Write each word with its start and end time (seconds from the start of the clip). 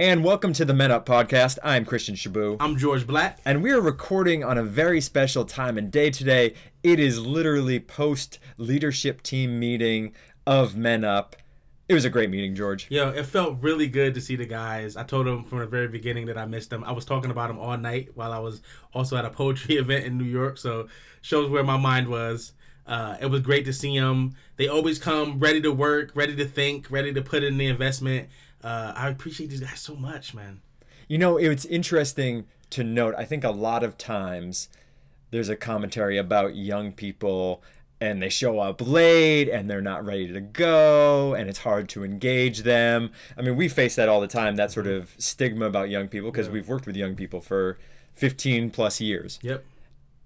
And 0.00 0.24
welcome 0.24 0.54
to 0.54 0.64
the 0.64 0.72
Men 0.72 0.90
Up 0.90 1.04
podcast. 1.04 1.58
I'm 1.62 1.84
Christian 1.84 2.14
Shabu. 2.14 2.56
I'm 2.58 2.78
George 2.78 3.06
Black. 3.06 3.38
And 3.44 3.62
we 3.62 3.70
are 3.70 3.82
recording 3.82 4.42
on 4.42 4.56
a 4.56 4.62
very 4.62 4.98
special 4.98 5.44
time 5.44 5.76
and 5.76 5.92
day 5.92 6.08
today. 6.08 6.54
It 6.82 6.98
is 6.98 7.20
literally 7.20 7.80
post 7.80 8.38
leadership 8.56 9.22
team 9.22 9.60
meeting 9.60 10.14
of 10.46 10.74
Men 10.74 11.04
Up. 11.04 11.36
It 11.86 11.92
was 11.92 12.06
a 12.06 12.08
great 12.08 12.30
meeting, 12.30 12.54
George. 12.54 12.86
Yo, 12.88 13.10
it 13.10 13.26
felt 13.26 13.58
really 13.60 13.88
good 13.88 14.14
to 14.14 14.22
see 14.22 14.36
the 14.36 14.46
guys. 14.46 14.96
I 14.96 15.02
told 15.02 15.26
them 15.26 15.44
from 15.44 15.58
the 15.58 15.66
very 15.66 15.88
beginning 15.88 16.24
that 16.28 16.38
I 16.38 16.46
missed 16.46 16.70
them. 16.70 16.82
I 16.82 16.92
was 16.92 17.04
talking 17.04 17.30
about 17.30 17.48
them 17.48 17.58
all 17.58 17.76
night 17.76 18.12
while 18.14 18.32
I 18.32 18.38
was 18.38 18.62
also 18.94 19.18
at 19.18 19.26
a 19.26 19.30
poetry 19.30 19.76
event 19.76 20.06
in 20.06 20.16
New 20.16 20.24
York, 20.24 20.56
so 20.56 20.88
shows 21.20 21.50
where 21.50 21.62
my 21.62 21.76
mind 21.76 22.08
was. 22.08 22.54
Uh, 22.86 23.18
it 23.20 23.26
was 23.26 23.42
great 23.42 23.66
to 23.66 23.72
see 23.74 23.98
them. 23.98 24.34
They 24.56 24.66
always 24.66 24.98
come 24.98 25.38
ready 25.38 25.60
to 25.60 25.70
work, 25.70 26.12
ready 26.14 26.34
to 26.36 26.46
think, 26.46 26.90
ready 26.90 27.12
to 27.12 27.20
put 27.20 27.44
in 27.44 27.58
the 27.58 27.66
investment. 27.66 28.30
Uh, 28.62 28.92
I 28.94 29.08
appreciate 29.08 29.50
these 29.50 29.60
guys 29.60 29.80
so 29.80 29.94
much, 29.94 30.34
man. 30.34 30.60
You 31.08 31.18
know, 31.18 31.36
it's 31.36 31.64
interesting 31.64 32.46
to 32.70 32.84
note. 32.84 33.14
I 33.16 33.24
think 33.24 33.44
a 33.44 33.50
lot 33.50 33.82
of 33.82 33.98
times 33.98 34.68
there's 35.30 35.48
a 35.48 35.56
commentary 35.56 36.18
about 36.18 36.56
young 36.56 36.92
people 36.92 37.62
and 38.00 38.22
they 38.22 38.28
show 38.28 38.60
up 38.60 38.80
late 38.80 39.48
and 39.48 39.68
they're 39.68 39.82
not 39.82 40.04
ready 40.04 40.32
to 40.32 40.40
go 40.40 41.34
and 41.34 41.48
it's 41.48 41.58
hard 41.60 41.88
to 41.90 42.04
engage 42.04 42.62
them. 42.62 43.10
I 43.36 43.42
mean, 43.42 43.56
we 43.56 43.68
face 43.68 43.96
that 43.96 44.08
all 44.08 44.20
the 44.20 44.26
time, 44.26 44.56
that 44.56 44.72
sort 44.72 44.86
of 44.86 45.14
stigma 45.18 45.66
about 45.66 45.90
young 45.90 46.08
people 46.08 46.30
because 46.30 46.46
yeah. 46.46 46.54
we've 46.54 46.68
worked 46.68 46.86
with 46.86 46.96
young 46.96 47.14
people 47.14 47.40
for 47.40 47.78
15 48.14 48.70
plus 48.70 49.00
years. 49.00 49.38
Yep. 49.42 49.64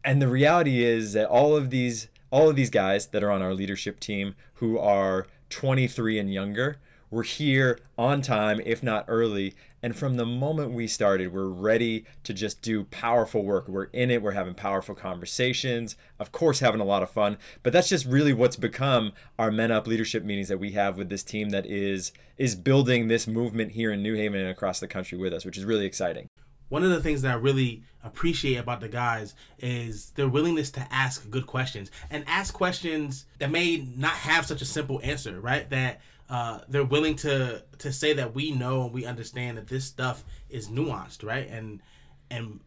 And 0.05 0.23
the 0.23 0.29
reality 0.29 0.85
is 0.85 1.15
that 1.15 1.27
all 1.29 1.57
of 1.57 1.71
these 1.71 2.09
all 2.31 2.51
of 2.51 2.57
these 2.57 2.71
guys 2.71 3.07
that 3.09 3.23
are 3.23 3.31
on 3.31 3.43
our 3.43 3.55
leadership 3.55 4.01
team 4.01 4.35
who 4.55 4.77
are 4.77 5.29
23 5.51 6.19
and 6.19 6.33
younger, 6.33 6.79
we're 7.15 7.23
here 7.23 7.79
on 7.97 8.21
time, 8.21 8.61
if 8.67 8.83
not 8.83 9.05
early. 9.07 9.55
And 9.83 9.95
from 9.95 10.17
the 10.17 10.27
moment 10.27 10.73
we 10.73 10.89
started, 10.89 11.33
we're 11.33 11.47
ready 11.47 12.05
to 12.25 12.35
just 12.35 12.61
do 12.61 12.85
powerful 12.85 13.45
work. 13.45 13.69
We're 13.69 13.85
in 13.85 14.11
it, 14.11 14.21
we're 14.21 14.33
having 14.33 14.55
powerful 14.55 14.95
conversations, 14.95 15.95
of 16.19 16.33
course, 16.33 16.59
having 16.59 16.81
a 16.81 16.85
lot 16.85 17.03
of 17.03 17.11
fun. 17.11 17.39
But 17.63 17.73
that's 17.73 17.89
just 17.89 18.05
really 18.05 18.33
what's 18.33 18.57
become 18.57 19.13
our 19.39 19.53
Men 19.53 19.71
Up 19.71 19.87
leadership 19.87 20.25
meetings 20.25 20.49
that 20.49 20.59
we 20.59 20.73
have 20.73 20.99
with 20.99 21.09
this 21.09 21.23
team 21.23 21.51
that 21.51 21.67
is 21.67 22.13
is 22.37 22.57
building 22.57 23.07
this 23.07 23.29
movement 23.29 23.73
here 23.73 23.93
in 23.93 24.03
New 24.03 24.15
Haven 24.15 24.41
and 24.41 24.51
across 24.51 24.81
the 24.81 24.89
country 24.89 25.17
with 25.17 25.33
us, 25.33 25.45
which 25.45 25.57
is 25.57 25.65
really 25.65 25.87
exciting 25.87 26.29
one 26.69 26.83
of 26.83 26.91
the 26.91 27.01
things 27.01 27.23
that 27.23 27.31
I 27.31 27.39
really 27.39 27.85
appreciate 28.03 28.57
about 28.57 28.81
the 28.81 28.89
guys 28.89 29.35
is 29.61 30.11
their 30.17 30.29
willingness 30.29 30.71
to 30.73 30.87
ask 30.91 31.31
good 31.31 31.47
questions 31.47 31.91
and 32.11 32.25
ask 32.27 32.53
questions 32.53 33.27
that 33.39 33.51
may 33.51 33.87
not 33.97 34.13
have 34.13 34.47
such 34.47 34.61
a 34.61 34.65
simple 34.65 35.01
answer, 35.03 35.41
right? 35.41 35.69
That 35.71 36.01
uh, 36.29 36.61
they're 36.69 36.85
willing 36.85 37.17
to 37.17 37.63
to 37.79 37.93
say 37.93 38.13
that 38.15 38.35
we 38.35 38.51
know 38.51 38.85
and 38.85 38.93
we 38.93 39.05
understand 39.05 39.59
that 39.59 39.69
this 39.69 39.85
stuff 39.85 40.25
is 40.49 40.69
nuanced, 40.69 41.25
right? 41.25 41.49
And 41.49 41.83
and 42.31 42.61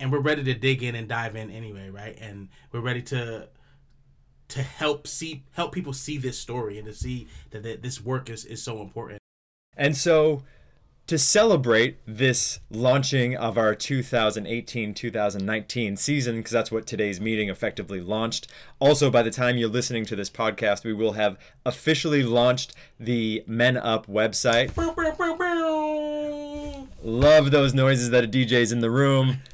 and 0.00 0.10
we're 0.10 0.20
ready 0.20 0.42
to 0.44 0.54
dig 0.54 0.82
in 0.82 0.94
and 0.94 1.08
dive 1.08 1.36
in 1.36 1.50
anyway, 1.50 1.90
right? 1.90 2.18
And 2.20 2.48
we're 2.72 2.80
ready 2.80 3.02
to 3.02 3.48
to 4.48 4.62
help 4.62 5.06
see 5.06 5.44
help 5.52 5.72
people 5.72 5.92
see 5.92 6.18
this 6.18 6.38
story 6.38 6.78
and 6.78 6.86
to 6.86 6.94
see 6.94 7.28
that, 7.50 7.62
that 7.62 7.82
this 7.82 8.00
work 8.00 8.28
is, 8.30 8.44
is 8.44 8.62
so 8.62 8.80
important. 8.80 9.18
And 9.76 9.96
so 9.96 10.42
to 11.06 11.18
celebrate 11.18 11.98
this 12.06 12.60
launching 12.70 13.36
of 13.36 13.58
our 13.58 13.74
2018-2019 13.74 15.98
season 15.98 16.36
because 16.36 16.52
that's 16.52 16.72
what 16.72 16.86
today's 16.86 17.20
meeting 17.20 17.50
effectively 17.50 18.00
launched. 18.00 18.46
Also 18.78 19.10
by 19.10 19.22
the 19.22 19.30
time 19.30 19.58
you're 19.58 19.68
listening 19.68 20.06
to 20.06 20.16
this 20.16 20.30
podcast 20.30 20.82
we 20.84 20.94
will 20.94 21.12
have 21.12 21.38
officially 21.66 22.22
launched 22.22 22.74
the 22.98 23.44
men 23.46 23.76
up 23.76 24.06
website. 24.06 24.74
Love 27.02 27.50
those 27.50 27.74
noises 27.74 28.08
that 28.10 28.24
a 28.24 28.28
dj's 28.28 28.72
in 28.72 28.80
the 28.80 28.90
room. 28.90 29.38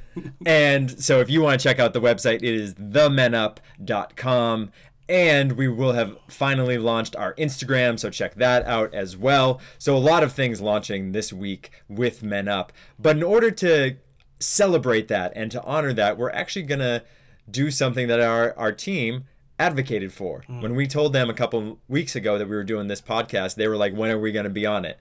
And 0.44 0.90
so 1.02 1.20
if 1.20 1.30
you 1.30 1.40
want 1.40 1.60
to 1.60 1.68
check 1.68 1.78
out 1.78 1.92
the 1.92 2.00
website 2.00 2.42
it 2.42 2.42
is 2.42 2.74
themenup.com 2.74 4.72
and 5.10 5.52
we 5.52 5.66
will 5.66 5.92
have 5.92 6.16
finally 6.28 6.78
launched 6.78 7.16
our 7.16 7.34
Instagram, 7.34 7.98
so 7.98 8.10
check 8.10 8.36
that 8.36 8.64
out 8.64 8.94
as 8.94 9.16
well. 9.16 9.60
So, 9.76 9.96
a 9.96 9.98
lot 9.98 10.22
of 10.22 10.32
things 10.32 10.60
launching 10.60 11.10
this 11.10 11.32
week 11.32 11.72
with 11.88 12.22
Men 12.22 12.46
Up. 12.46 12.72
But 12.96 13.16
in 13.16 13.24
order 13.24 13.50
to 13.50 13.96
celebrate 14.38 15.08
that 15.08 15.32
and 15.34 15.50
to 15.50 15.62
honor 15.64 15.92
that, 15.92 16.16
we're 16.16 16.30
actually 16.30 16.62
going 16.62 16.78
to 16.78 17.02
do 17.50 17.72
something 17.72 18.06
that 18.06 18.20
our, 18.20 18.56
our 18.56 18.70
team 18.70 19.24
advocated 19.58 20.12
for. 20.12 20.44
Mm. 20.48 20.62
When 20.62 20.74
we 20.76 20.86
told 20.86 21.12
them 21.12 21.28
a 21.28 21.34
couple 21.34 21.80
weeks 21.88 22.14
ago 22.14 22.38
that 22.38 22.48
we 22.48 22.54
were 22.54 22.64
doing 22.64 22.86
this 22.86 23.02
podcast, 23.02 23.56
they 23.56 23.66
were 23.66 23.76
like, 23.76 23.92
when 23.92 24.10
are 24.10 24.18
we 24.18 24.30
going 24.30 24.44
to 24.44 24.50
be 24.50 24.64
on 24.64 24.84
it? 24.84 25.00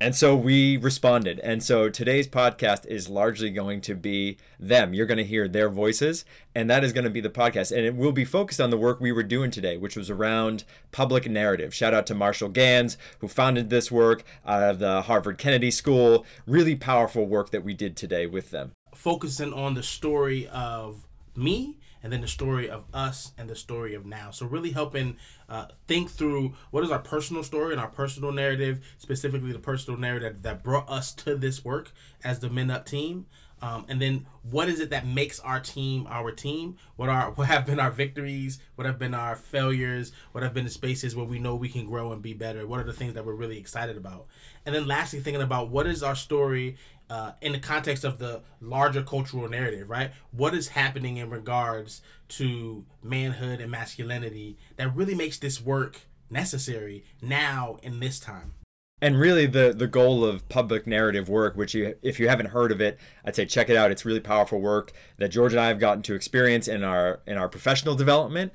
And 0.00 0.14
so 0.14 0.36
we 0.36 0.76
responded. 0.76 1.40
And 1.40 1.60
so 1.60 1.88
today's 1.88 2.28
podcast 2.28 2.86
is 2.86 3.08
largely 3.08 3.50
going 3.50 3.80
to 3.80 3.96
be 3.96 4.36
them. 4.60 4.94
You're 4.94 5.06
going 5.06 5.18
to 5.18 5.24
hear 5.24 5.48
their 5.48 5.68
voices, 5.68 6.24
and 6.54 6.70
that 6.70 6.84
is 6.84 6.92
going 6.92 7.04
to 7.04 7.10
be 7.10 7.20
the 7.20 7.28
podcast. 7.28 7.76
And 7.76 7.84
it 7.84 7.96
will 7.96 8.12
be 8.12 8.24
focused 8.24 8.60
on 8.60 8.70
the 8.70 8.78
work 8.78 9.00
we 9.00 9.10
were 9.10 9.24
doing 9.24 9.50
today, 9.50 9.76
which 9.76 9.96
was 9.96 10.08
around 10.08 10.62
public 10.92 11.28
narrative. 11.28 11.74
Shout 11.74 11.94
out 11.94 12.06
to 12.06 12.14
Marshall 12.14 12.48
Ganz, 12.48 12.96
who 13.18 13.26
founded 13.26 13.70
this 13.70 13.90
work 13.90 14.22
out 14.46 14.62
of 14.62 14.78
the 14.78 15.02
Harvard 15.02 15.36
Kennedy 15.36 15.72
School. 15.72 16.24
Really 16.46 16.76
powerful 16.76 17.26
work 17.26 17.50
that 17.50 17.64
we 17.64 17.74
did 17.74 17.96
today 17.96 18.26
with 18.26 18.52
them. 18.52 18.70
Focusing 18.94 19.52
on 19.52 19.74
the 19.74 19.82
story 19.82 20.46
of 20.46 21.04
me 21.34 21.78
and 22.02 22.12
then 22.12 22.20
the 22.20 22.28
story 22.28 22.68
of 22.68 22.84
us 22.92 23.32
and 23.36 23.48
the 23.48 23.56
story 23.56 23.94
of 23.94 24.06
now. 24.06 24.30
So 24.30 24.46
really 24.46 24.72
helping 24.72 25.16
uh, 25.48 25.66
think 25.86 26.10
through 26.10 26.54
what 26.70 26.84
is 26.84 26.90
our 26.90 26.98
personal 26.98 27.42
story 27.42 27.72
and 27.72 27.80
our 27.80 27.88
personal 27.88 28.32
narrative, 28.32 28.80
specifically 28.98 29.52
the 29.52 29.58
personal 29.58 29.98
narrative 29.98 30.42
that 30.42 30.62
brought 30.62 30.88
us 30.88 31.12
to 31.14 31.36
this 31.36 31.64
work 31.64 31.92
as 32.24 32.40
the 32.40 32.50
Men 32.50 32.70
Up 32.70 32.86
team. 32.86 33.26
Um, 33.60 33.86
and 33.88 34.00
then 34.00 34.26
what 34.48 34.68
is 34.68 34.78
it 34.78 34.90
that 34.90 35.06
makes 35.06 35.40
our 35.40 35.58
team 35.60 36.06
our 36.08 36.30
team? 36.30 36.76
What 36.96 37.08
are 37.08 37.30
what 37.34 37.48
have 37.48 37.66
been 37.66 37.80
our 37.80 37.90
victories? 37.90 38.60
What 38.76 38.86
have 38.86 38.98
been 38.98 39.14
our 39.14 39.36
failures? 39.36 40.12
What 40.32 40.44
have 40.44 40.54
been 40.54 40.64
the 40.64 40.70
spaces 40.70 41.16
where 41.16 41.26
we 41.26 41.38
know 41.38 41.56
we 41.56 41.68
can 41.68 41.86
grow 41.86 42.12
and 42.12 42.22
be 42.22 42.34
better? 42.34 42.66
What 42.66 42.80
are 42.80 42.84
the 42.84 42.92
things 42.92 43.14
that 43.14 43.24
we're 43.24 43.34
really 43.34 43.58
excited 43.58 43.96
about? 43.96 44.26
And 44.64 44.74
then 44.74 44.86
lastly, 44.86 45.20
thinking 45.20 45.42
about 45.42 45.70
what 45.70 45.86
is 45.86 46.02
our 46.02 46.14
story 46.14 46.76
uh, 47.10 47.32
in 47.40 47.52
the 47.52 47.58
context 47.58 48.04
of 48.04 48.18
the 48.18 48.42
larger 48.60 49.02
cultural 49.02 49.48
narrative, 49.48 49.88
right? 49.88 50.10
What 50.30 50.54
is 50.54 50.68
happening 50.68 51.16
in 51.16 51.30
regards 51.30 52.02
to 52.28 52.84
manhood 53.02 53.60
and 53.60 53.70
masculinity 53.70 54.58
that 54.76 54.94
really 54.94 55.14
makes 55.14 55.38
this 55.38 55.60
work 55.60 56.02
necessary 56.30 57.04
now 57.22 57.78
in 57.82 58.00
this 58.00 58.20
time? 58.20 58.54
And 59.00 59.18
really, 59.18 59.46
the 59.46 59.72
the 59.72 59.86
goal 59.86 60.24
of 60.24 60.48
public 60.48 60.84
narrative 60.86 61.28
work, 61.28 61.56
which 61.56 61.72
you, 61.72 61.94
if 62.02 62.18
you 62.18 62.28
haven't 62.28 62.46
heard 62.46 62.72
of 62.72 62.80
it, 62.80 62.98
I'd 63.24 63.36
say 63.36 63.46
check 63.46 63.70
it 63.70 63.76
out. 63.76 63.92
It's 63.92 64.04
really 64.04 64.20
powerful 64.20 64.60
work 64.60 64.92
that 65.18 65.28
George 65.28 65.52
and 65.52 65.60
I 65.60 65.68
have 65.68 65.78
gotten 65.78 66.02
to 66.02 66.14
experience 66.14 66.66
in 66.66 66.82
our 66.82 67.20
in 67.26 67.38
our 67.38 67.48
professional 67.48 67.94
development. 67.94 68.52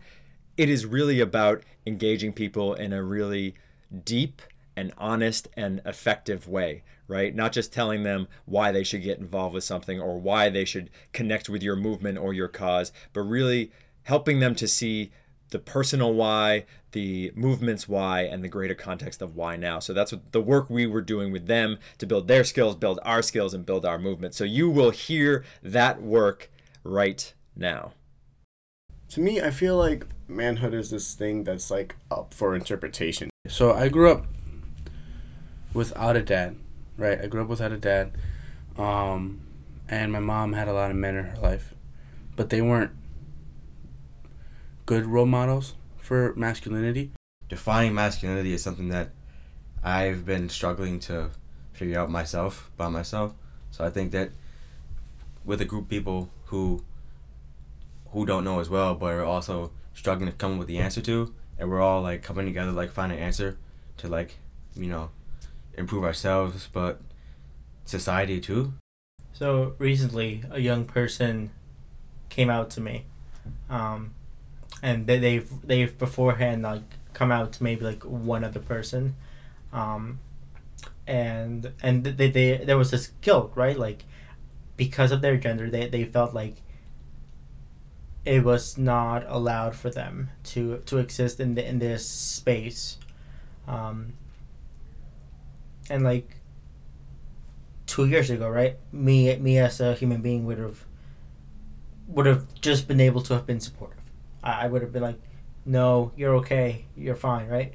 It 0.58 0.70
is 0.70 0.86
really 0.86 1.22
about 1.22 1.64
engaging 1.88 2.34
people 2.34 2.74
in 2.74 2.92
a 2.92 3.02
really 3.02 3.56
deep 4.04 4.42
and 4.76 4.94
honest 4.98 5.48
and 5.56 5.82
effective 5.86 6.48
way, 6.48 6.84
right? 7.08 7.36
Not 7.36 7.54
just 7.54 7.74
telling 7.74 8.04
them 8.04 8.28
why 8.46 8.72
they 8.72 8.84
should 8.84 9.04
get 9.04 9.20
involved 9.20 9.54
with 9.54 9.64
something 9.64 10.00
or 10.00 10.20
why 10.20 10.50
they 10.50 10.66
should 10.66 10.90
connect 11.12 11.50
with 11.50 11.62
your 11.62 11.76
movement 11.76 12.18
or 12.18 12.34
your 12.34 12.48
cause, 12.48 12.92
but 13.14 13.22
really 13.22 13.72
helping 14.04 14.40
them 14.40 14.56
to 14.56 14.68
see 14.68 15.12
the 15.50 15.60
personal 15.60 16.14
why, 16.14 16.66
the 16.92 17.32
movement's 17.36 17.88
why, 17.88 18.22
and 18.22 18.44
the 18.44 18.50
greater 18.50 18.74
context 18.74 19.22
of 19.22 19.36
why 19.36 19.56
now. 19.56 19.80
So 19.80 19.94
that's 19.94 20.12
what 20.12 20.32
the 20.32 20.42
work 20.42 20.70
we 20.70 20.88
were 20.88 21.02
doing 21.02 21.32
with 21.32 21.46
them 21.46 21.78
to 22.00 22.08
build 22.08 22.28
their 22.28 22.44
skills, 22.44 22.76
build 22.76 23.00
our 23.04 23.22
skills, 23.22 23.54
and 23.54 23.66
build 23.66 23.86
our 23.86 24.00
movement. 24.00 24.34
So 24.34 24.44
you 24.44 24.70
will 24.70 24.90
hear 24.90 25.46
that 25.62 26.02
work 26.02 26.52
right 26.84 27.34
now. 27.56 27.94
To 29.10 29.20
me, 29.20 29.42
I 29.42 29.52
feel 29.52 29.78
like 29.78 30.08
manhood 30.28 30.74
is 30.74 30.90
this 30.90 31.14
thing 31.14 31.44
that's 31.44 31.70
like 31.70 31.96
up 32.10 32.34
for 32.34 32.56
interpretation. 32.56 33.30
So 33.48 33.74
I 33.74 33.90
grew 33.90 34.12
up 34.12 34.26
without 35.74 36.16
a 36.16 36.22
dad, 36.22 36.56
right? 36.98 37.20
I 37.22 37.28
grew 37.28 37.42
up 37.42 37.48
without 37.48 37.72
a 37.72 37.78
dad, 37.78 38.12
um, 38.78 39.42
and 39.90 40.12
my 40.12 40.20
mom 40.20 40.54
had 40.54 40.68
a 40.68 40.74
lot 40.74 40.92
of 40.92 40.98
men 40.98 41.16
in 41.16 41.26
her 41.26 41.42
life, 41.42 41.74
but 42.36 42.50
they 42.50 42.62
weren't 42.62 42.92
good 44.86 45.06
role 45.06 45.26
models 45.26 45.76
for 45.98 46.34
masculinity. 46.36 47.12
Defining 47.50 47.94
masculinity 47.94 48.54
is 48.54 48.64
something 48.64 48.90
that 48.90 49.10
I've 49.84 50.26
been 50.26 50.50
struggling 50.50 51.00
to 51.02 51.32
figure 51.74 52.00
out 52.00 52.10
myself 52.10 52.72
by 52.78 52.88
myself. 52.88 53.34
So 53.72 53.84
I 53.84 53.90
think 53.90 54.12
that 54.12 54.32
with 55.44 55.62
a 55.62 55.66
group 55.66 55.84
of 55.84 55.90
people 55.90 56.30
who 56.46 56.84
who 58.12 58.26
don't 58.26 58.44
know 58.44 58.60
as 58.60 58.70
well, 58.70 58.94
but 58.94 59.14
are 59.14 59.24
also 59.24 59.72
struggling 59.94 60.30
to 60.30 60.38
come 60.38 60.54
up 60.54 60.60
with 60.60 60.68
the 60.68 60.78
answer 60.78 61.02
to, 61.02 61.34
and 61.58 61.70
we're 61.70 61.82
all 61.82 62.02
like 62.02 62.22
coming 62.22 62.46
together, 62.46 62.72
like 62.72 62.92
find 62.92 63.12
an 63.12 63.18
answer 63.18 63.58
to 63.98 64.08
like, 64.08 64.38
you 64.76 64.88
know, 64.88 65.10
improve 65.76 66.04
ourselves, 66.04 66.70
but 66.72 67.02
society 67.86 68.40
too. 68.40 68.74
So 69.34 69.76
recently, 69.78 70.44
a 70.52 70.60
young 70.60 70.86
person 70.86 71.52
came 72.30 72.50
out 72.50 72.70
to 72.72 72.82
me, 72.82 73.06
um, 73.70 74.14
and 74.82 75.08
they, 75.08 75.20
they've 75.20 75.50
they've 75.64 75.98
beforehand 75.98 76.64
like 76.64 76.84
come 77.14 77.32
out 77.32 77.54
to 77.54 77.64
maybe 77.64 77.84
like 77.84 78.04
one 78.04 78.44
other 78.44 78.60
person, 78.60 79.16
um, 79.72 80.20
and 81.08 81.72
and 81.82 82.04
they, 82.04 82.30
they 82.30 82.58
there 82.58 82.78
was 82.78 82.92
this 82.92 83.08
guilt 83.22 83.52
right 83.56 83.78
like 83.78 84.06
because 84.78 85.12
of 85.12 85.22
their 85.22 85.38
gender 85.38 85.70
they, 85.70 85.88
they 85.88 86.06
felt 86.06 86.34
like 86.34 86.56
it 88.26 88.44
was 88.44 88.78
not 88.78 89.24
allowed 89.28 89.76
for 89.76 89.90
them 89.90 90.30
to 90.44 90.78
to 90.86 90.98
exist 90.98 91.40
in 91.40 91.56
the 91.56 91.68
in 91.68 91.80
this 91.80 92.08
space 92.08 92.98
um 93.68 94.14
and 95.90 96.04
like 96.04 96.28
two 97.86 98.06
years 98.06 98.30
ago 98.30 98.50
right? 98.50 98.78
Me 98.92 99.36
me 99.38 99.58
as 99.58 99.80
a 99.80 99.94
human 99.94 100.22
being 100.22 100.46
would 100.46 100.58
have 100.58 100.86
would 102.08 102.26
have 102.26 102.54
just 102.62 102.88
been 102.88 103.00
able 103.00 103.22
to 103.22 103.34
have 103.34 103.46
been 103.46 103.60
supportive. 103.60 104.00
I, 104.44 104.66
I 104.66 104.68
would 104.68 104.82
have 104.82 104.92
been 104.92 105.04
like 105.04 105.20
no 105.66 106.12
you're 106.16 106.36
okay. 106.36 106.86
You're 106.96 107.16
fine 107.16 107.48
right? 107.48 107.74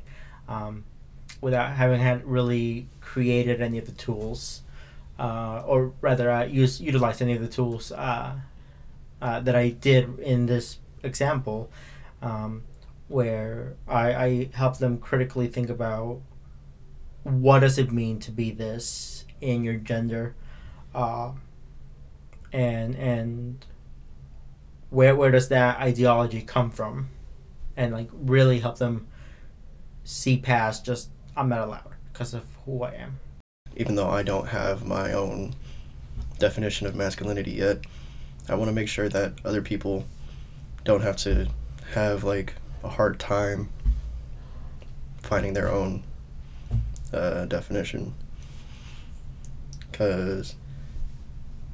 Um, 0.48 0.84
without 1.40 1.72
having 1.72 2.00
had 2.00 2.24
really 2.24 2.88
created 3.00 3.60
any 3.60 3.78
of 3.78 3.86
the 3.86 3.92
tools 3.92 4.62
uh, 5.18 5.62
or 5.66 5.92
rather 6.00 6.30
uh, 6.30 6.44
use 6.44 6.80
utilized 6.80 7.20
any 7.20 7.34
of 7.34 7.42
the 7.42 7.48
tools 7.48 7.92
uh, 7.92 8.36
uh, 9.20 9.40
that 9.40 9.56
I 9.56 9.70
did 9.70 10.18
in 10.20 10.46
this 10.46 10.78
example, 11.02 11.70
um, 12.22 12.62
where 13.08 13.74
I, 13.86 14.14
I 14.14 14.50
help 14.54 14.78
them 14.78 14.98
critically 14.98 15.48
think 15.48 15.70
about 15.70 16.20
what 17.28 17.60
does 17.60 17.78
it 17.78 17.92
mean 17.92 18.18
to 18.20 18.30
be 18.30 18.50
this 18.50 19.24
in 19.40 19.62
your 19.64 19.74
gender, 19.74 20.34
uh, 20.94 21.32
and 22.52 22.94
and 22.96 23.64
where 24.90 25.14
where 25.14 25.30
does 25.30 25.48
that 25.48 25.78
ideology 25.78 26.42
come 26.42 26.70
from, 26.70 27.08
and 27.76 27.92
like 27.92 28.08
really 28.12 28.60
help 28.60 28.78
them 28.78 29.06
see 30.04 30.38
past 30.38 30.84
just 30.84 31.10
I'm 31.36 31.48
not 31.48 31.60
allowed 31.60 31.92
because 32.12 32.34
of 32.34 32.44
who 32.64 32.82
I 32.82 32.94
am. 32.94 33.20
Even 33.76 33.94
though 33.94 34.10
I 34.10 34.22
don't 34.22 34.48
have 34.48 34.86
my 34.86 35.12
own 35.12 35.54
definition 36.38 36.86
of 36.86 36.96
masculinity 36.96 37.52
yet, 37.52 37.84
I 38.48 38.54
want 38.54 38.68
to 38.68 38.74
make 38.74 38.88
sure 38.88 39.08
that 39.08 39.34
other 39.44 39.62
people 39.62 40.04
don't 40.84 41.02
have 41.02 41.16
to 41.18 41.48
have 41.92 42.24
like 42.24 42.54
a 42.82 42.88
hard 42.88 43.20
time 43.20 43.68
finding 45.22 45.52
their 45.52 45.70
own 45.70 46.02
uh, 47.12 47.44
definition. 47.46 48.14
Because 49.90 50.54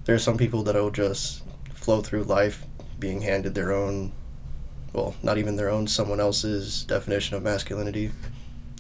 there's 0.05 0.23
some 0.23 0.37
people 0.37 0.63
that'll 0.63 0.91
just 0.91 1.43
flow 1.73 2.01
through 2.01 2.25
life 2.25 2.65
being 2.99 3.21
handed 3.21 3.55
their 3.55 3.73
own, 3.73 4.13
well, 4.93 5.15
not 5.23 5.39
even 5.39 5.57
their 5.57 5.69
own, 5.69 5.87
someone 5.87 6.21
else's 6.21 6.85
definition 6.85 7.37
of 7.37 7.43
masculinity 7.43 8.11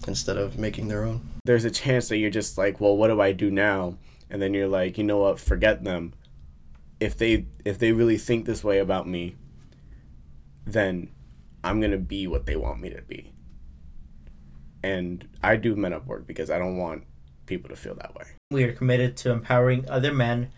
instead 0.07 0.37
of 0.37 0.59
making 0.59 0.89
their 0.89 1.05
own. 1.05 1.21
There's 1.45 1.65
a 1.65 1.71
chance 1.71 2.09
that 2.09 2.19
you're 2.19 2.31
just 2.31 2.57
like, 2.57 2.81
well, 2.81 2.97
what 2.97 3.09
do 3.09 3.21
I 3.21 3.33
do 3.33 3.51
now? 3.51 3.97
And 4.31 4.41
then 4.41 4.55
you're 4.55 4.69
like, 4.69 4.97
you 4.97 5.05
know 5.05 5.19
what? 5.19 5.39
Forget 5.39 5.85
them. 5.85 6.15
If 7.01 7.17
they 7.19 7.47
if 7.65 7.79
they 7.79 7.93
really 7.93 8.17
think 8.17 8.47
this 8.47 8.65
way 8.65 8.79
about 8.79 9.07
me, 9.07 9.37
then 10.65 11.11
I'm 11.63 11.81
gonna 11.81 11.99
be 11.99 12.27
what 12.27 12.47
they 12.47 12.57
want 12.57 12.81
me 12.81 12.91
to 12.91 13.03
be. 13.03 13.34
And 14.85 15.27
I 15.43 15.57
do 15.57 15.75
men 15.75 15.95
up 15.95 16.07
work 16.07 16.27
because 16.27 16.51
I 16.51 16.59
don't 16.59 16.77
want 16.77 17.05
people 17.47 17.71
to 17.71 17.77
feel 17.77 17.95
that 17.95 18.15
way. 18.15 18.27
We 18.51 18.65
are 18.65 18.73
committed 18.73 19.17
to 19.19 19.31
empowering 19.31 19.89
other 19.89 20.13
men 20.13 20.51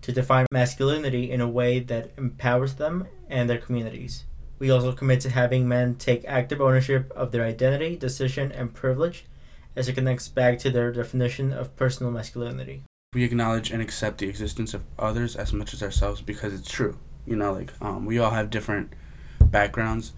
to 0.00 0.10
define 0.10 0.46
masculinity 0.50 1.30
in 1.30 1.42
a 1.42 1.48
way 1.48 1.80
that 1.80 2.12
empowers 2.16 2.76
them 2.76 3.06
and 3.28 3.48
their 3.48 3.58
communities. 3.58 4.24
We 4.58 4.70
also 4.70 4.92
commit 4.92 5.20
to 5.20 5.28
having 5.28 5.68
men 5.68 5.96
take 5.96 6.24
active 6.24 6.62
ownership 6.62 7.12
of 7.14 7.30
their 7.30 7.44
identity, 7.44 7.94
decision, 7.94 8.50
and 8.52 8.72
privilege 8.72 9.26
as 9.76 9.86
it 9.86 9.92
connects 9.96 10.28
back 10.28 10.58
to 10.60 10.70
their 10.70 10.90
definition 10.90 11.52
of 11.52 11.76
personal 11.76 12.10
masculinity. 12.10 12.84
We 13.12 13.22
acknowledge 13.22 13.70
and 13.70 13.82
accept 13.82 14.16
the 14.16 14.28
existence 14.30 14.72
of 14.72 14.84
others 14.98 15.36
as 15.36 15.52
much 15.52 15.74
as 15.74 15.82
ourselves 15.82 16.22
because 16.22 16.54
it's 16.54 16.70
true. 16.70 16.96
You 17.26 17.36
know, 17.36 17.52
like 17.52 17.74
um, 17.82 18.06
we 18.06 18.18
all 18.18 18.30
have 18.30 18.48
different 18.48 18.94
backgrounds 19.40 20.14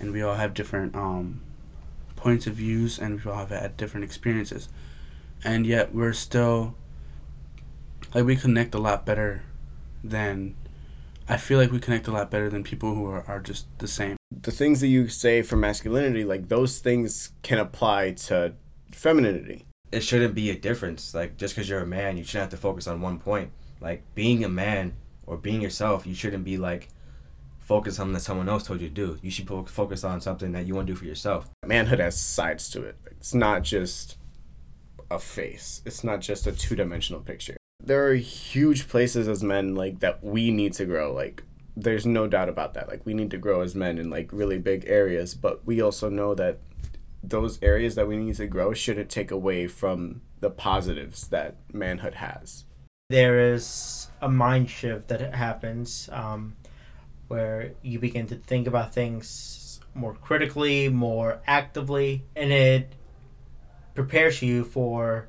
and 0.00 0.10
we 0.10 0.22
all 0.22 0.36
have 0.36 0.54
different 0.54 0.96
um, 0.96 1.42
points 2.20 2.46
of 2.46 2.54
views 2.54 2.98
and 2.98 3.22
we 3.22 3.30
all 3.30 3.38
have 3.38 3.50
had 3.50 3.76
different 3.76 4.04
experiences. 4.04 4.68
And 5.42 5.66
yet 5.66 5.94
we're 5.94 6.12
still 6.12 6.74
like 8.14 8.24
we 8.24 8.36
connect 8.36 8.74
a 8.74 8.78
lot 8.78 9.06
better 9.06 9.44
than 10.04 10.54
I 11.28 11.36
feel 11.36 11.58
like 11.58 11.70
we 11.70 11.78
connect 11.78 12.08
a 12.08 12.12
lot 12.12 12.30
better 12.30 12.50
than 12.50 12.62
people 12.62 12.94
who 12.94 13.06
are, 13.06 13.24
are 13.26 13.40
just 13.40 13.66
the 13.78 13.88
same. 13.88 14.16
The 14.30 14.50
things 14.50 14.80
that 14.80 14.88
you 14.88 15.08
say 15.08 15.42
for 15.42 15.56
masculinity, 15.56 16.24
like 16.24 16.48
those 16.48 16.80
things 16.80 17.32
can 17.42 17.58
apply 17.58 18.12
to 18.12 18.54
femininity. 18.90 19.64
It 19.92 20.02
shouldn't 20.02 20.34
be 20.34 20.50
a 20.50 20.56
difference. 20.56 21.14
Like 21.14 21.36
just 21.36 21.54
because 21.54 21.68
you're 21.68 21.82
a 21.82 21.86
man, 21.86 22.16
you 22.16 22.24
shouldn't 22.24 22.50
have 22.50 22.60
to 22.60 22.62
focus 22.62 22.86
on 22.86 23.00
one 23.00 23.18
point. 23.18 23.52
Like 23.80 24.02
being 24.14 24.44
a 24.44 24.48
man 24.48 24.94
or 25.26 25.36
being 25.36 25.60
yourself, 25.60 26.06
you 26.06 26.14
shouldn't 26.14 26.44
be 26.44 26.58
like 26.58 26.88
focus 27.70 28.00
on 28.00 28.06
something 28.06 28.14
that 28.14 28.20
someone 28.20 28.48
else 28.48 28.64
told 28.64 28.80
you 28.80 28.88
to 28.88 28.94
do. 28.94 29.16
You 29.22 29.30
should 29.30 29.48
focus 29.48 30.02
on 30.02 30.20
something 30.20 30.50
that 30.50 30.66
you 30.66 30.74
want 30.74 30.88
to 30.88 30.92
do 30.92 30.96
for 30.98 31.04
yourself. 31.04 31.48
Manhood 31.64 32.00
has 32.00 32.20
sides 32.20 32.68
to 32.70 32.82
it. 32.82 32.96
It's 33.12 33.32
not 33.32 33.62
just 33.62 34.16
a 35.08 35.20
face. 35.20 35.80
It's 35.86 36.02
not 36.02 36.20
just 36.20 36.48
a 36.48 36.52
two-dimensional 36.52 37.20
picture. 37.20 37.56
There 37.80 38.08
are 38.08 38.14
huge 38.14 38.88
places 38.88 39.28
as 39.28 39.44
men 39.44 39.76
like 39.76 40.00
that 40.00 40.24
we 40.24 40.50
need 40.50 40.72
to 40.74 40.84
grow. 40.84 41.12
Like 41.12 41.44
there's 41.76 42.04
no 42.04 42.26
doubt 42.26 42.48
about 42.48 42.74
that. 42.74 42.88
Like 42.88 43.06
we 43.06 43.14
need 43.14 43.30
to 43.30 43.38
grow 43.38 43.60
as 43.60 43.76
men 43.76 43.98
in 43.98 44.10
like 44.10 44.32
really 44.32 44.58
big 44.58 44.84
areas, 44.88 45.34
but 45.34 45.64
we 45.64 45.80
also 45.80 46.10
know 46.10 46.34
that 46.34 46.58
those 47.22 47.62
areas 47.62 47.94
that 47.94 48.08
we 48.08 48.16
need 48.16 48.34
to 48.34 48.48
grow 48.48 48.74
shouldn't 48.74 49.10
take 49.10 49.30
away 49.30 49.68
from 49.68 50.22
the 50.40 50.50
positives 50.50 51.28
that 51.28 51.54
manhood 51.72 52.14
has. 52.14 52.64
There 53.10 53.52
is 53.54 54.08
a 54.20 54.28
mind 54.28 54.70
shift 54.70 55.06
that 55.08 55.34
happens 55.34 56.08
um, 56.12 56.56
where 57.30 57.70
you 57.80 58.00
begin 58.00 58.26
to 58.26 58.34
think 58.34 58.66
about 58.66 58.92
things 58.92 59.78
more 59.94 60.14
critically, 60.14 60.88
more 60.88 61.40
actively, 61.46 62.24
and 62.34 62.52
it 62.52 62.92
prepares 63.94 64.42
you 64.42 64.64
for 64.64 65.28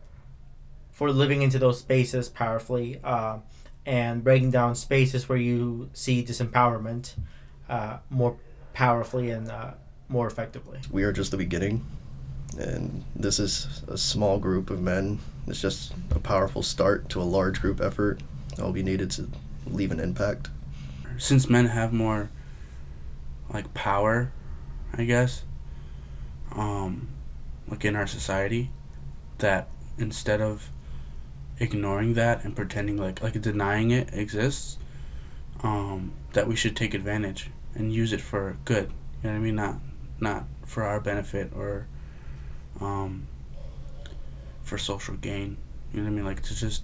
for 0.92 1.12
living 1.12 1.44
into 1.44 1.60
those 1.60 1.80
spaces 1.80 2.28
powerfully 2.28 3.00
uh, 3.04 3.38
and 3.86 4.24
breaking 4.24 4.50
down 4.50 4.74
spaces 4.74 5.30
where 5.30 5.38
you 5.38 5.90
see 5.94 6.24
disempowerment 6.24 7.14
uh, 7.70 7.98
more 8.10 8.36
powerfully 8.74 9.30
and 9.30 9.50
uh, 9.50 9.72
more 10.10 10.26
effectively. 10.26 10.80
We 10.90 11.04
are 11.04 11.12
just 11.12 11.30
the 11.30 11.38
beginning, 11.38 11.86
and 12.58 13.04
this 13.16 13.40
is 13.40 13.84
a 13.88 13.98
small 13.98 14.40
group 14.40 14.72
of 14.72 14.82
men. 14.82 15.20
It's 15.46 15.62
just 15.62 15.94
a 16.10 16.20
powerful 16.20 16.64
start 16.64 17.10
to 17.10 17.22
a 17.22 17.24
large 17.24 17.62
group 17.62 17.80
effort 17.80 18.22
that 18.56 18.64
will 18.66 18.74
be 18.74 18.84
needed 18.84 19.12
to 19.12 19.30
leave 19.68 19.92
an 19.92 20.00
impact. 20.00 20.50
Since 21.22 21.48
men 21.48 21.68
have 21.68 21.94
more 21.94 22.32
like 23.54 23.76
power, 23.76 24.32
I 24.92 25.04
guess, 25.04 25.44
um, 26.52 27.10
like 27.68 27.86
in 27.86 27.96
our 27.96 28.08
society, 28.08 28.72
that 29.38 29.70
instead 30.00 30.42
of 30.42 30.72
ignoring 31.60 32.16
that 32.16 32.44
and 32.44 32.56
pretending 32.56 32.98
like 32.98 33.22
like 33.22 33.40
denying 33.40 33.92
it 33.92 34.12
exists, 34.14 34.80
um, 35.62 36.12
that 36.34 36.48
we 36.48 36.56
should 36.56 36.76
take 36.76 36.96
advantage 36.96 37.52
and 37.76 37.94
use 37.94 38.14
it 38.14 38.22
for 38.22 38.58
good. 38.66 38.92
You 39.22 39.30
know 39.30 39.36
what 39.36 39.36
I 39.36 39.40
mean? 39.42 39.56
Not 39.56 39.76
not 40.20 40.46
for 40.66 40.86
our 40.86 41.00
benefit 41.00 41.52
or 41.56 41.86
um, 42.80 43.28
for 44.64 44.80
social 44.80 45.14
gain. 45.18 45.58
You 45.94 46.00
know 46.00 46.06
what 46.06 46.14
I 46.14 46.16
mean? 46.16 46.26
Like 46.26 46.42
to 46.42 46.56
just 46.56 46.84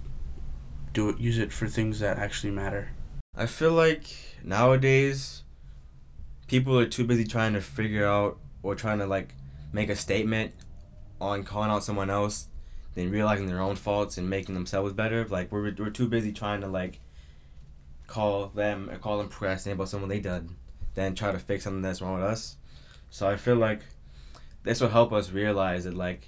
do 0.93 1.09
it, 1.09 1.17
use 1.17 1.39
it 1.39 1.51
for 1.51 1.67
things 1.67 2.01
that 2.01 2.19
actually 2.19 2.51
matter. 2.51 2.89
I 3.39 3.45
feel 3.45 3.71
like 3.71 4.07
nowadays 4.43 5.43
people 6.47 6.79
are 6.79 6.87
too 6.87 7.03
busy 7.03 7.23
trying 7.23 7.53
to 7.53 7.61
figure 7.61 8.07
out 8.07 8.39
or 8.63 8.73
trying 8.73 8.97
to 8.97 9.05
like 9.05 9.35
make 9.71 9.89
a 9.89 9.95
statement 9.95 10.53
on 11.21 11.43
calling 11.43 11.69
out 11.69 11.83
someone 11.83 12.09
else 12.09 12.47
than 12.95 13.11
realizing 13.11 13.45
their 13.45 13.61
own 13.61 13.75
faults 13.75 14.17
and 14.17 14.27
making 14.27 14.55
themselves 14.55 14.91
better. 14.91 15.23
Like 15.25 15.51
we're 15.51 15.71
we're 15.77 15.91
too 15.91 16.07
busy 16.07 16.31
trying 16.31 16.61
to 16.61 16.67
like 16.67 16.99
call 18.07 18.47
them 18.47 18.89
or 18.89 18.97
call 18.97 19.19
them 19.19 19.29
procrastinating 19.29 19.77
about 19.77 19.89
something 19.89 20.09
they 20.09 20.19
done 20.19 20.55
than 20.95 21.13
try 21.13 21.31
to 21.31 21.37
fix 21.37 21.63
something 21.63 21.83
that's 21.83 22.01
wrong 22.01 22.15
with 22.15 22.23
us. 22.23 22.57
So 23.11 23.29
I 23.29 23.35
feel 23.35 23.57
like 23.57 23.81
this 24.63 24.81
will 24.81 24.89
help 24.89 25.13
us 25.13 25.29
realize 25.29 25.83
that 25.83 25.93
like 25.93 26.27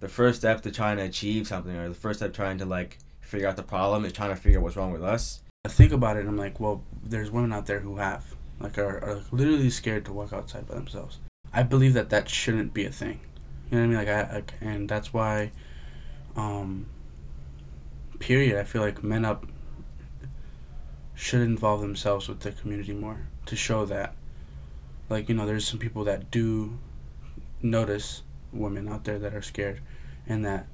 the 0.00 0.08
first 0.08 0.40
step 0.40 0.62
to 0.62 0.72
trying 0.72 0.96
to 0.96 1.04
achieve 1.04 1.46
something 1.46 1.76
or 1.76 1.88
the 1.88 1.94
first 1.94 2.18
step 2.18 2.32
trying 2.32 2.58
to 2.58 2.64
like 2.64 2.98
figure 3.20 3.46
out 3.46 3.54
the 3.56 3.62
problem 3.62 4.04
is 4.04 4.12
trying 4.12 4.30
to 4.30 4.36
figure 4.36 4.58
out 4.58 4.64
what's 4.64 4.76
wrong 4.76 4.90
with 4.90 5.04
us. 5.04 5.42
I 5.64 5.68
think 5.68 5.92
about 5.92 6.16
it 6.16 6.26
I'm 6.26 6.38
like, 6.38 6.58
well, 6.58 6.82
there's 7.04 7.30
women 7.30 7.52
out 7.52 7.66
there 7.66 7.80
who 7.80 7.96
have 7.96 8.34
like 8.60 8.78
are, 8.78 9.04
are 9.04 9.20
literally 9.30 9.68
scared 9.70 10.06
to 10.06 10.12
walk 10.12 10.32
outside 10.32 10.66
by 10.66 10.74
themselves. 10.74 11.18
I 11.52 11.64
believe 11.64 11.92
that 11.94 12.08
that 12.10 12.28
shouldn't 12.30 12.72
be 12.72 12.86
a 12.86 12.90
thing. 12.90 13.20
You 13.70 13.78
know 13.78 13.86
what 13.88 13.98
I 13.98 14.04
mean? 14.04 14.16
Like 14.16 14.30
I, 14.30 14.34
like, 14.36 14.54
and 14.62 14.88
that's 14.88 15.12
why 15.12 15.52
um 16.34 16.86
period, 18.18 18.58
I 18.58 18.64
feel 18.64 18.80
like 18.80 19.04
men 19.04 19.24
up 19.24 19.46
should 21.14 21.42
involve 21.42 21.82
themselves 21.82 22.26
with 22.26 22.40
the 22.40 22.52
community 22.52 22.94
more 22.94 23.28
to 23.44 23.54
show 23.54 23.84
that 23.84 24.14
like 25.10 25.28
you 25.28 25.34
know 25.34 25.44
there's 25.44 25.66
some 25.66 25.78
people 25.78 26.04
that 26.04 26.30
do 26.30 26.78
notice 27.60 28.22
women 28.52 28.88
out 28.88 29.04
there 29.04 29.18
that 29.18 29.34
are 29.34 29.42
scared 29.42 29.80
and 30.26 30.42
that 30.46 30.66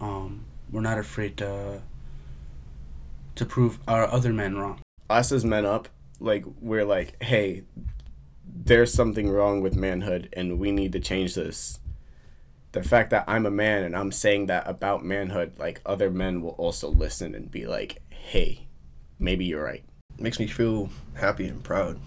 um, 0.00 0.46
we're 0.70 0.80
not 0.80 0.98
afraid 0.98 1.36
to 1.36 1.82
to 3.34 3.44
prove 3.46 3.78
our 3.88 4.04
other 4.04 4.32
men 4.32 4.56
wrong. 4.56 4.80
us 5.10 5.32
as 5.32 5.44
men 5.44 5.66
up, 5.66 5.88
like 6.20 6.44
we're 6.60 6.84
like, 6.84 7.22
hey, 7.22 7.64
there's 8.46 8.92
something 8.92 9.28
wrong 9.28 9.60
with 9.60 9.74
manhood 9.74 10.28
and 10.32 10.58
we 10.58 10.70
need 10.70 10.92
to 10.92 11.00
change 11.00 11.34
this. 11.34 11.80
The 12.72 12.82
fact 12.82 13.10
that 13.10 13.24
I'm 13.26 13.44
a 13.44 13.50
man 13.50 13.84
and 13.84 13.94
I'm 13.94 14.12
saying 14.12 14.46
that 14.46 14.66
about 14.66 15.04
manhood, 15.04 15.52
like 15.58 15.80
other 15.84 16.10
men 16.10 16.40
will 16.40 16.50
also 16.50 16.88
listen 16.88 17.34
and 17.34 17.50
be 17.50 17.66
like, 17.66 18.00
hey, 18.08 18.66
maybe 19.18 19.44
you're 19.44 19.64
right. 19.64 19.84
makes 20.18 20.38
me 20.38 20.46
feel 20.46 20.88
happy 21.14 21.46
and 21.46 21.62
proud. 21.62 21.98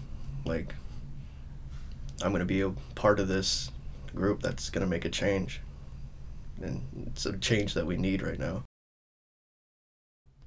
Like 0.44 0.74
I'm 2.22 2.32
gonna 2.32 2.44
be 2.44 2.62
a 2.62 2.70
part 2.94 3.20
of 3.20 3.28
this 3.28 3.70
group 4.14 4.42
that's 4.42 4.70
gonna 4.70 4.86
make 4.86 5.04
a 5.04 5.10
change, 5.10 5.60
and 6.62 6.82
it's 7.08 7.26
a 7.26 7.36
change 7.36 7.74
that 7.74 7.86
we 7.86 7.96
need 7.96 8.22
right 8.22 8.38
now. 8.38 8.64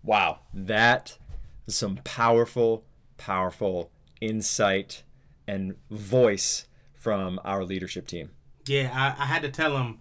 Wow, 0.04 0.40
that 0.54 1.18
is 1.68 1.76
some 1.76 1.98
powerful, 2.04 2.84
powerful 3.18 3.92
insight 4.22 5.04
and 5.48 5.76
voice 5.90 6.66
from 6.94 7.40
our 7.44 7.64
leadership 7.64 8.08
team. 8.08 8.32
Yeah, 8.66 8.92
I, 8.94 9.24
I 9.24 9.26
had 9.26 9.42
to 9.42 9.50
tell 9.50 9.74
them 9.74 10.00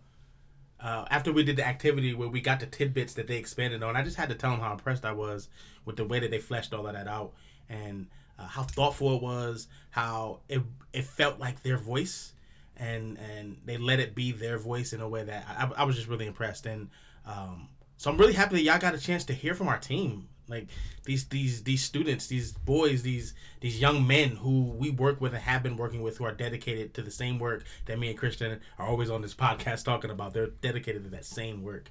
uh, 0.81 1.07
after 1.11 1.33
we 1.33 1.43
did 1.43 1.57
the 1.57 1.67
activity 1.67 2.15
where 2.15 2.29
we 2.29 2.41
got 2.41 2.61
the 2.61 2.67
tidbits 2.67 3.15
that 3.15 3.27
they 3.27 3.37
expanded 3.37 3.83
on. 3.83 3.97
I 3.97 4.03
just 4.03 4.17
had 4.17 4.29
to 4.29 4.35
tell 4.35 4.51
them 4.51 4.61
how 4.61 4.73
impressed 4.73 5.05
I 5.05 5.13
was 5.13 5.49
with 5.85 5.97
the 5.97 6.05
way 6.05 6.21
that 6.21 6.31
they 6.31 6.39
fleshed 6.39 6.73
all 6.73 6.87
of 6.87 6.93
that 6.93 7.09
out 7.09 7.33
and 7.69 8.07
uh, 8.39 8.47
how 8.47 8.63
thoughtful 8.63 9.17
it 9.17 9.23
was, 9.23 9.69
how 9.91 10.41
it 10.49 10.63
it 10.93 11.05
felt 11.05 11.39
like 11.39 11.63
their 11.63 11.79
voice, 11.79 12.33
and 12.77 13.19
and 13.19 13.59
they 13.65 13.77
let 13.77 13.99
it 13.99 14.15
be 14.15 14.33
their 14.33 14.59
voice 14.59 14.93
in 14.93 15.01
a 15.01 15.09
way 15.09 15.25
that 15.25 15.45
I, 15.49 15.83
I 15.83 15.85
was 15.85 15.97
just 15.97 16.09
really 16.09 16.27
impressed. 16.27 16.67
And 16.67 16.91
um, 17.27 17.69
so 17.99 18.11
I'm 18.11 18.17
really 18.17 18.33
happy 18.33 18.57
that 18.57 18.63
y'all 18.63 18.79
got 18.79 18.95
a 18.95 18.99
chance 18.99 19.25
to 19.25 19.35
hear 19.35 19.55
from 19.55 19.69
our 19.69 19.79
team. 19.79 20.29
Like 20.49 20.69
these 21.05 21.27
these 21.27 21.65
these 21.65 21.83
students, 21.83 22.29
these 22.29 22.53
boys, 22.53 23.03
these 23.03 23.35
these 23.61 23.79
young 23.81 24.07
men 24.07 24.31
who 24.31 24.71
we 24.71 24.91
work 24.91 25.21
with 25.21 25.35
and 25.35 25.43
have 25.43 25.63
been 25.63 25.77
working 25.77 26.01
with, 26.01 26.17
who 26.17 26.25
are 26.25 26.33
dedicated 26.33 26.95
to 26.95 27.03
the 27.03 27.11
same 27.11 27.39
work 27.39 27.65
that 27.85 27.99
me 27.99 28.09
and 28.09 28.19
Christian 28.19 28.61
are 28.79 28.87
always 28.87 29.11
on 29.11 29.21
this 29.21 29.35
podcast 29.35 29.85
talking 29.85 30.11
about. 30.11 30.33
They're 30.33 30.47
dedicated 30.47 31.05
to 31.05 31.11
that 31.11 31.27
same 31.27 31.63
work. 31.63 31.91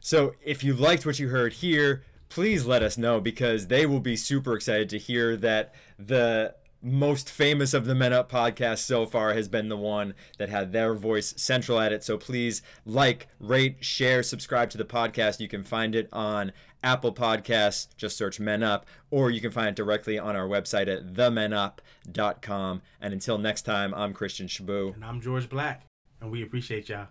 So 0.00 0.34
if 0.42 0.64
you 0.64 0.74
liked 0.74 1.06
what 1.06 1.18
you 1.18 1.28
heard 1.28 1.52
here, 1.52 2.02
please 2.28 2.66
let 2.66 2.82
us 2.82 2.98
know 2.98 3.20
because 3.20 3.68
they 3.68 3.86
will 3.86 4.00
be 4.00 4.16
super 4.16 4.54
excited 4.54 4.88
to 4.90 4.98
hear 4.98 5.36
that 5.36 5.74
the 5.98 6.54
most 6.84 7.30
famous 7.30 7.72
of 7.72 7.86
the 7.86 7.94
Men 7.94 8.12
Up 8.12 8.30
podcasts 8.30 8.80
so 8.80 9.06
far 9.06 9.32
has 9.32 9.48
been 9.48 9.68
the 9.68 9.76
one 9.76 10.14
that 10.38 10.50
had 10.50 10.72
their 10.72 10.94
voice 10.94 11.34
central 11.36 11.80
at 11.80 11.92
it. 11.92 12.04
So 12.04 12.18
please 12.18 12.62
like, 12.84 13.28
rate, 13.40 13.84
share, 13.84 14.22
subscribe 14.22 14.70
to 14.70 14.78
the 14.78 14.84
podcast. 14.84 15.40
You 15.40 15.48
can 15.48 15.64
find 15.64 15.94
it 15.94 16.08
on 16.12 16.52
Apple 16.82 17.14
Podcasts, 17.14 17.88
just 17.96 18.16
search 18.16 18.38
Men 18.38 18.62
Up, 18.62 18.86
or 19.10 19.30
you 19.30 19.40
can 19.40 19.50
find 19.50 19.68
it 19.68 19.76
directly 19.76 20.18
on 20.18 20.36
our 20.36 20.46
website 20.46 20.86
at 20.86 21.14
themenup.com. 21.14 22.82
And 23.00 23.12
until 23.14 23.38
next 23.38 23.62
time, 23.62 23.94
I'm 23.94 24.12
Christian 24.12 24.46
Shabu. 24.46 24.94
And 24.94 25.04
I'm 25.04 25.22
George 25.22 25.48
Black, 25.48 25.86
and 26.20 26.30
we 26.30 26.42
appreciate 26.42 26.90
y'all. 26.90 27.08